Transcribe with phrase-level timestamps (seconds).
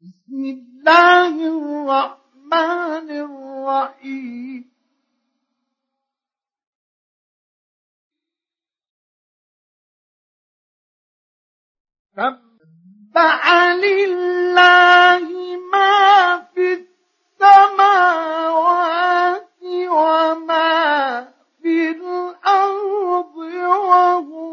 [0.00, 4.64] بسم الله الرحمن الرحيم.
[12.16, 13.44] سبح
[13.84, 15.26] لله
[15.72, 16.66] ما في
[17.40, 18.40] السماوات
[19.88, 21.28] وما
[21.62, 24.49] في الأرض وهو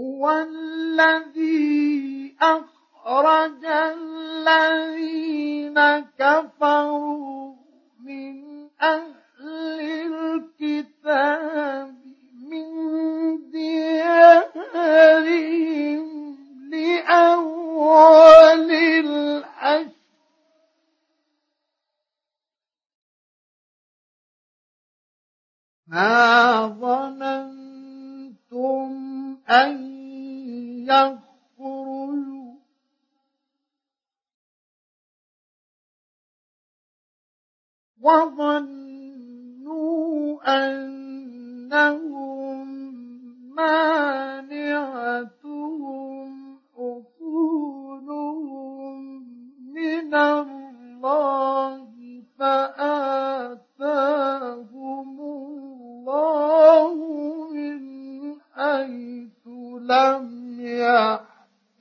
[0.00, 1.90] هو الذي
[2.42, 3.64] أخرج
[4.46, 5.20] الذين
[6.18, 7.54] كفروا
[8.04, 9.19] من أهل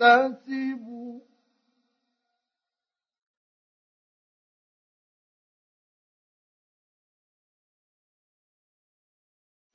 [0.01, 1.19] يحتسبوا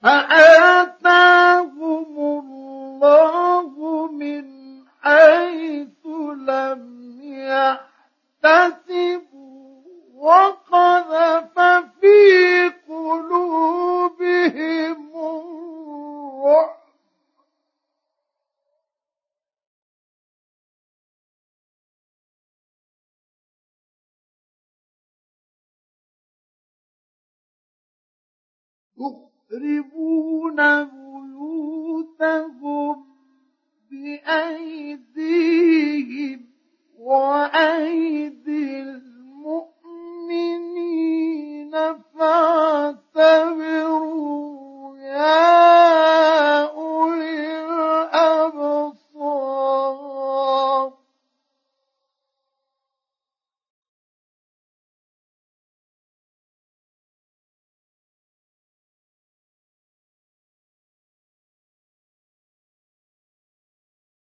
[0.02, 0.93] فآتاهم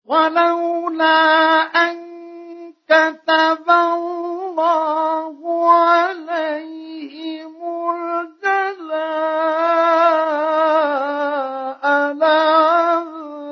[0.07, 1.97] ولولا أن
[2.87, 5.37] كتب الله
[5.71, 7.55] عليهم
[7.91, 9.07] الجلاء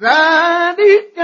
[0.00, 1.19] ذلك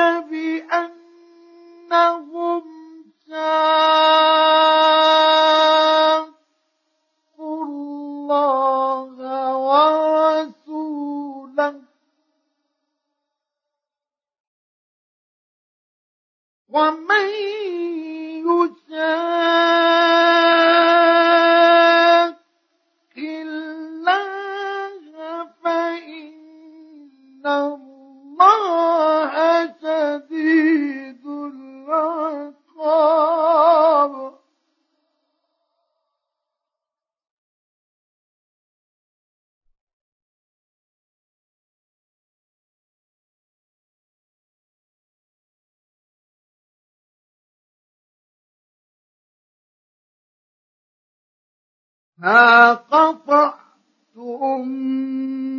[52.18, 54.68] ما قطعتم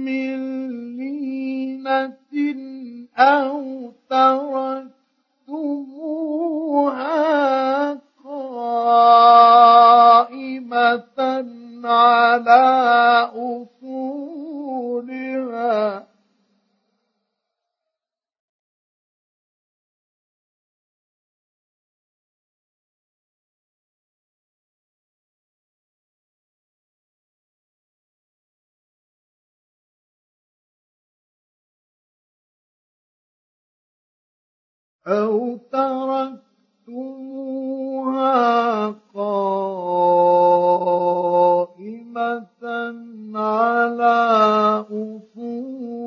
[0.05, 0.37] من
[0.97, 2.17] لينة
[3.17, 4.87] أو تركتموها
[8.23, 9.07] قائمة
[11.83, 12.63] على
[13.33, 13.76] أصولها
[35.07, 36.47] أو تركتموها
[39.13, 40.17] قائمة
[43.35, 44.17] على
[44.91, 45.97] أصولها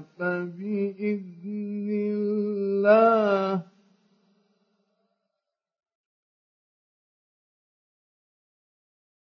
[0.00, 3.62] فبإذن الله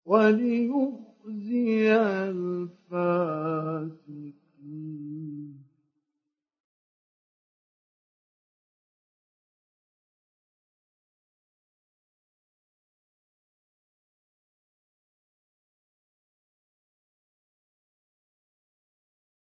[0.06, 1.94] وليخزي
[2.90, 4.21] الفاسقين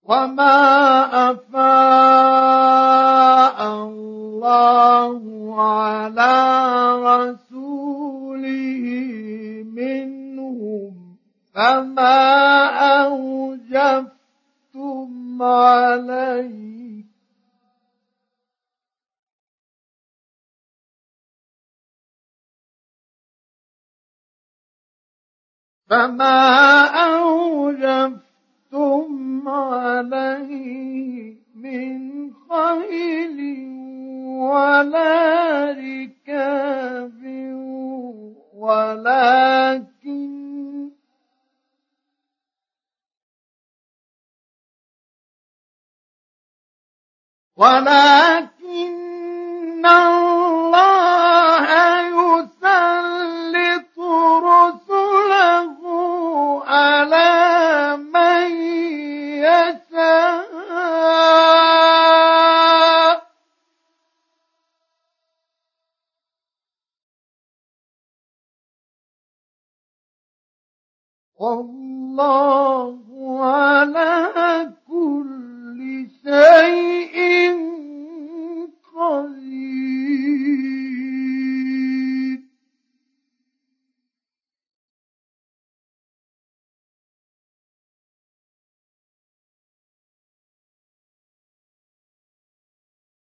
[0.09, 0.59] وما
[1.31, 1.59] أفاء
[3.83, 5.23] الله
[5.63, 6.35] على
[7.03, 8.87] رسوله
[9.75, 10.95] منهم
[11.55, 12.25] فما
[13.03, 14.13] أوجفتم
[15.43, 17.05] عليه
[25.91, 26.39] فما
[26.87, 27.56] أوجفتم
[35.73, 37.23] ركاب
[38.55, 39.87] ولكن
[47.57, 48.26] ولكن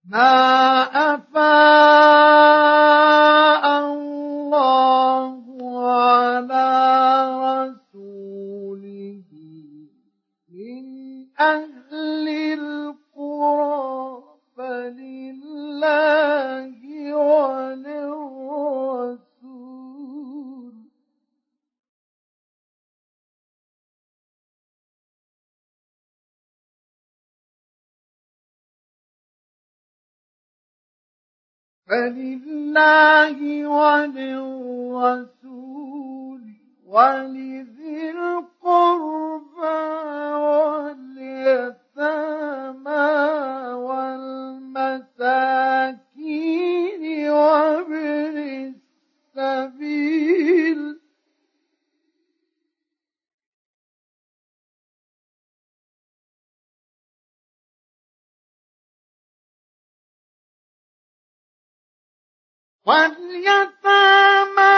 [0.09, 0.83] ما
[1.15, 1.88] أفاء
[31.89, 35.29] فلله وللرسول
[36.87, 39.79] ولذي القربى
[40.45, 42.38] واليتامى
[62.89, 64.78] واليتامى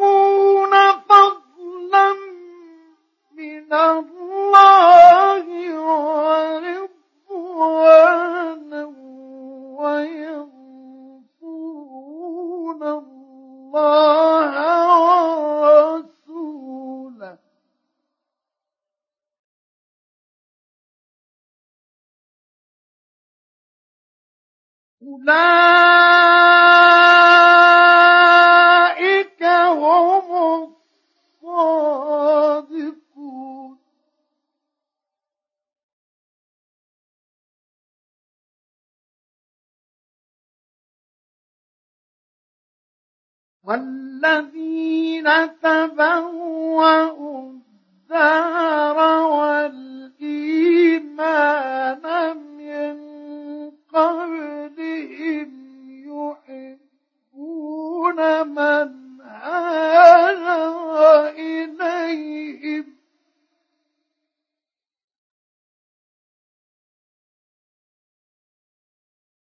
[58.44, 59.04] من
[61.38, 62.86] إليهم.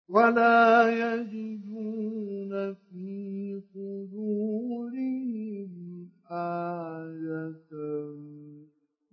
[0.09, 5.69] ولا يجدون في صدورهم
[6.29, 7.71] حاجة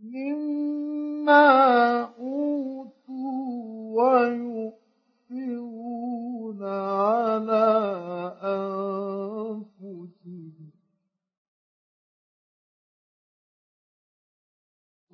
[0.03, 1.66] مما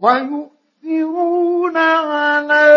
[0.03, 2.69] ويؤثرون على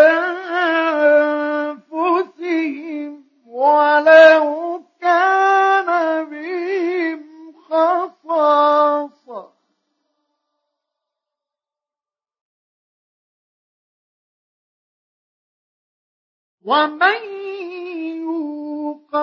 [1.91, 5.89] أنفسهم ولو كان
[6.29, 7.22] بهم
[7.70, 9.55] خصاصة.
[16.65, 17.22] ومن
[18.22, 19.15] يوق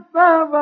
[0.00, 0.59] الذين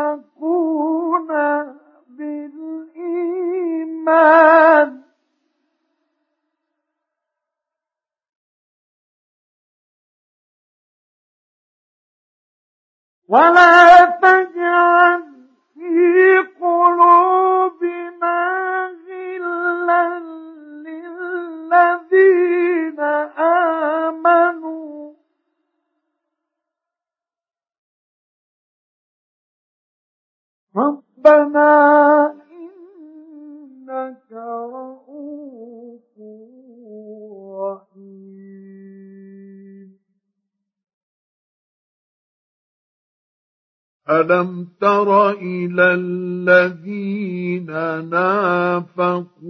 [44.10, 47.66] ألم تر إلى الذين
[48.08, 49.44] نافقوا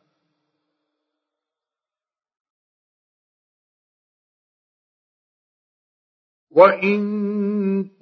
[6.50, 7.00] وإن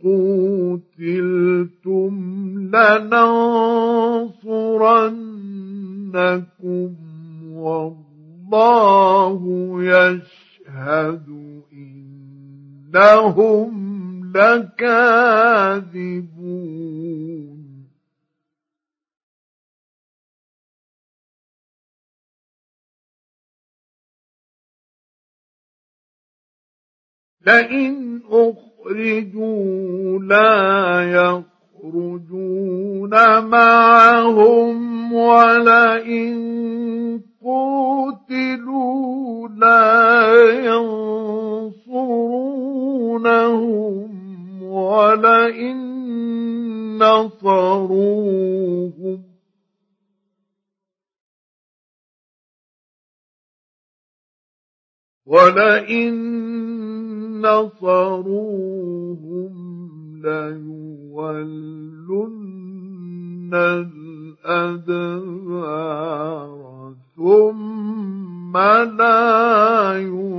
[0.03, 0.99] قوتلتم
[2.75, 4.09] لننصرنكم
[9.83, 11.29] يشهد
[12.93, 13.79] إنهم
[14.37, 16.09] لكاذبون.
[27.47, 31.03] لئن أخرجوا لا
[31.79, 36.39] يخرجون معهم ولئن
[37.41, 40.33] قتلوا لا
[41.85, 42.23] ينصرونهم
[44.63, 45.79] ولئن
[46.99, 49.19] نصروهم.
[55.27, 56.15] ولئن
[57.41, 59.68] نصروهم
[60.23, 61.89] ليولن
[64.45, 65.39] الأدبار
[67.17, 68.57] ثم
[68.99, 70.39] لا ينصرون.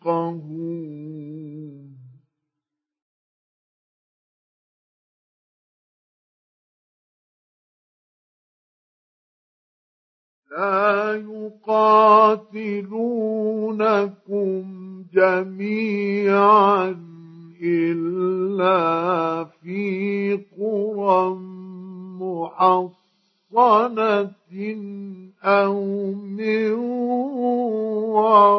[0.00, 1.96] يفقهون.
[10.50, 12.64] لا يقاتلونكم
[15.12, 16.96] جميعا
[17.62, 21.34] إلا في قرى
[22.20, 22.99] محصنة.
[25.44, 26.72] أو من
[28.14, 28.50] وراء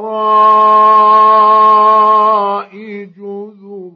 [3.06, 3.94] جذر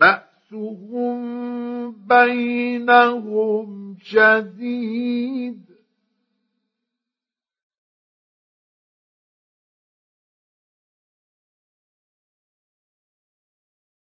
[0.00, 1.20] بأسهم
[2.06, 5.73] بينهم شديد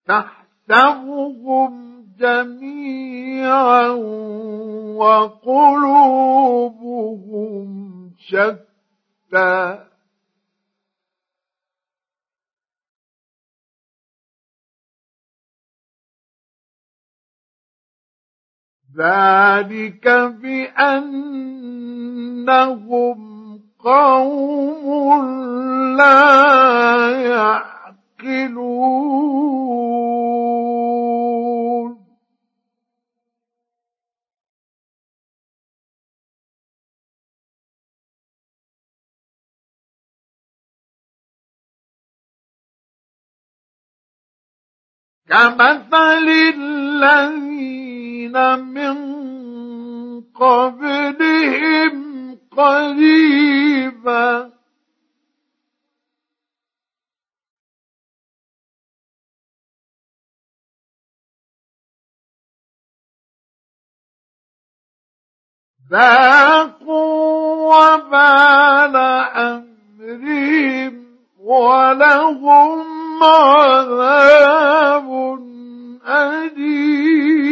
[0.07, 1.87] تحسبهم
[2.19, 3.87] جميعا
[4.97, 6.07] وقلوبهم
[8.19, 9.87] شتى.
[18.97, 20.07] ذلك
[20.41, 21.17] بأنهم
[23.79, 25.25] قوم
[25.97, 27.76] لا
[28.23, 28.77] يعقلون
[45.29, 48.97] كمثل الذين من
[50.21, 52.07] قبلهم
[52.51, 54.56] قريبا
[65.91, 68.95] ذاقوا وبال
[69.35, 70.93] أمرهم
[71.39, 72.83] ولهم
[73.23, 75.09] عذاب
[76.07, 77.47] أليم.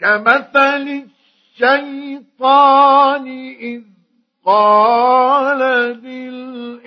[0.00, 1.15] كمثل
[1.56, 3.26] الشيطان
[3.60, 3.82] إذ
[4.44, 5.58] قال
[6.04, 6.86] للإنسان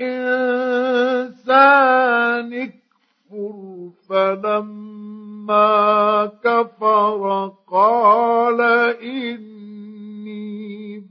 [2.53, 5.61] اكفر فلما
[6.43, 8.61] كفر قال
[9.01, 10.49] إني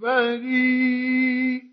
[0.00, 1.68] بريء.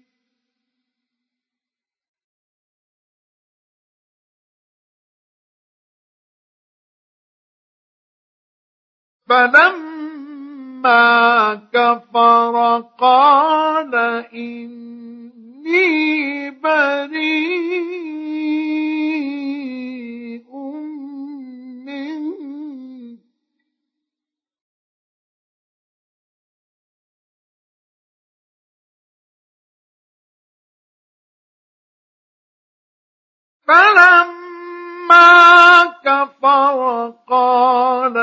[9.30, 9.96] فلما
[11.54, 13.96] كفر قال
[14.34, 17.76] إني بريء
[33.68, 38.18] فلما كفر قال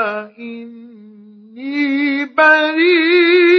[1.63, 3.55] إني بريء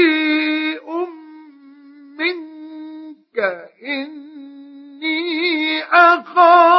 [2.18, 3.38] منك
[3.84, 5.22] إني
[5.82, 6.73] أخاف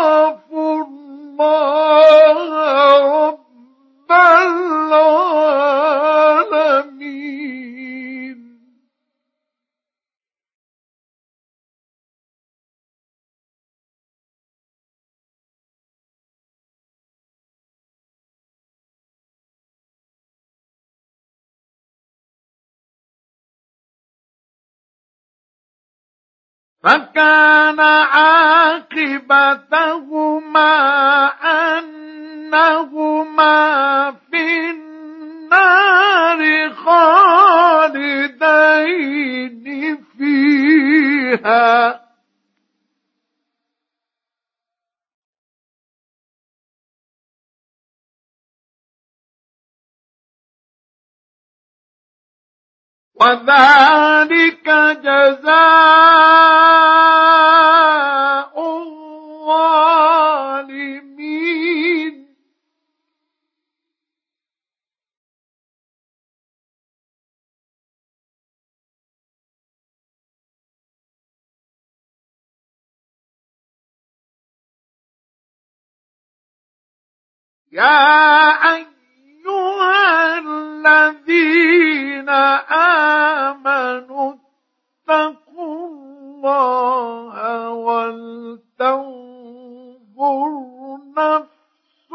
[26.86, 28.86] فكان عاقبتهما
[31.78, 33.52] أنهما
[34.32, 36.42] في النار
[36.74, 38.36] خالدين
[40.18, 42.05] فيها.
[53.16, 54.68] وذلك
[55.04, 55.56] جزاء
[60.66, 62.26] الظالمين.
[77.72, 80.40] يا أيها
[80.86, 82.30] الذين
[83.50, 84.34] آمنوا
[85.10, 89.36] اتقوا الله ولتنظر
[91.18, 92.12] نفس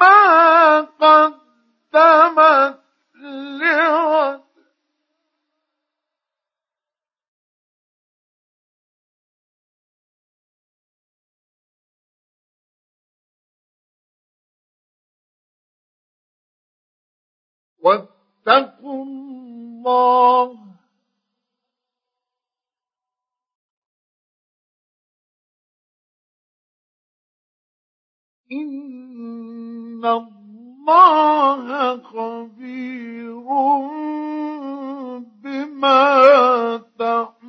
[0.00, 2.47] ما قدمت
[17.88, 20.58] واتقوا الله.
[28.52, 31.66] إن الله
[32.02, 33.46] خبير
[35.42, 36.04] بما
[36.98, 37.48] تعملون.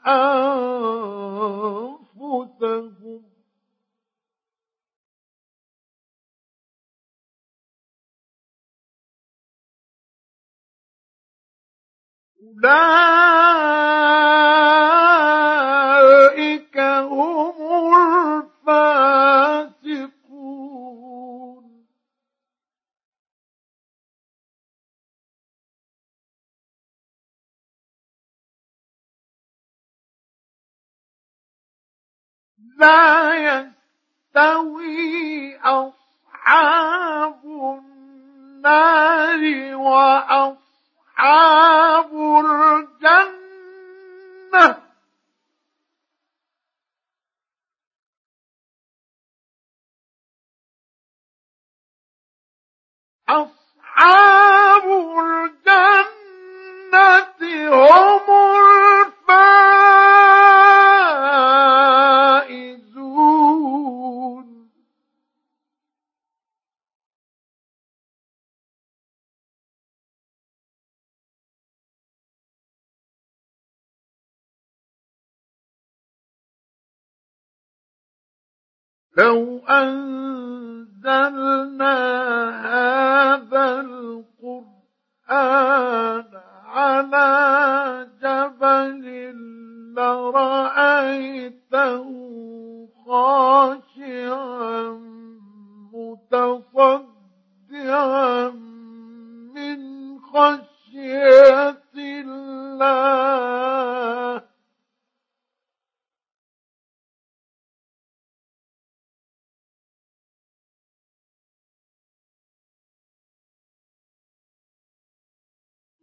[0.06, 0.48] أنفسهم.
[12.64, 13.67] أولئك
[32.78, 33.34] لا
[34.34, 37.40] يستوي أصحاب
[38.64, 39.42] النار
[39.76, 40.58] وأصحاب
[42.44, 43.28] الجنة.
[53.28, 54.84] أصحاب
[55.18, 56.08] الجنة
[57.68, 58.27] هم
[79.18, 81.08] لو أنزلنا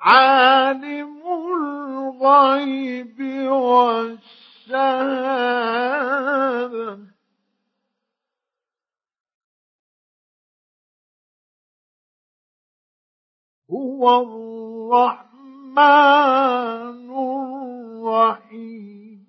[0.00, 1.22] عالم
[2.22, 4.82] الغيب والشهادة.
[13.72, 14.04] هو
[14.92, 15.80] الرحمن
[18.04, 19.28] الرحيم.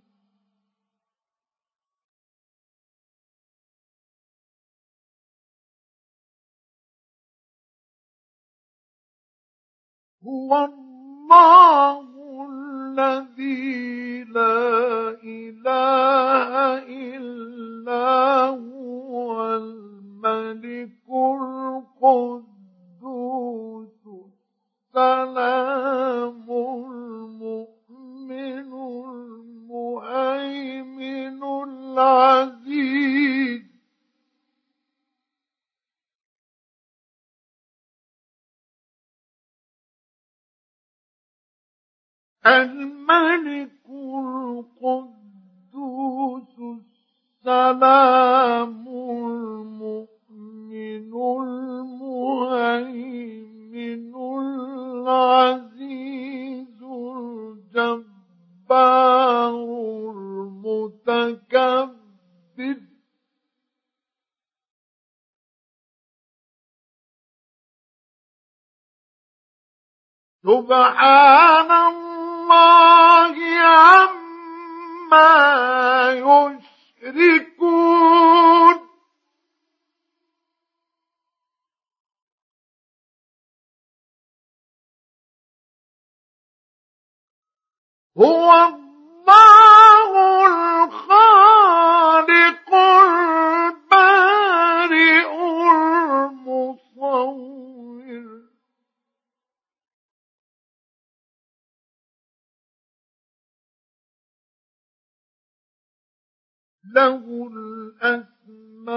[10.26, 12.00] هو الله
[12.50, 16.52] الذي لا إله
[16.88, 20.92] إلا هو الملك
[22.04, 23.93] القدوس.
[24.96, 26.46] السلام
[26.86, 28.30] المؤمن
[29.90, 31.44] المهيمن
[31.98, 32.94] العزيز.
[42.46, 43.72] الملك
[44.80, 45.24] القدوس
[46.60, 48.13] السلام
[70.63, 71.42] سبحان
[106.84, 108.94] له الأسماء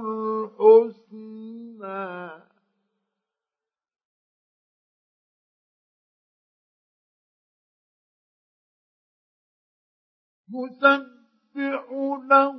[0.00, 1.32] الحسنى.
[10.54, 11.84] يسبح
[12.30, 12.58] له